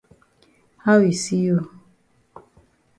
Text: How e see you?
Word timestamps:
How 0.85 0.97
e 1.09 1.11
see 1.11 1.41
you? 1.47 1.57